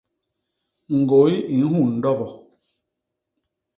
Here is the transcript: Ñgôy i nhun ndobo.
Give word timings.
Ñgôy 0.99 1.33
i 1.53 1.55
nhun 1.59 1.89
ndobo. 1.97 2.27